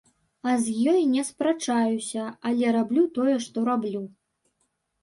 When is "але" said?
2.51-2.73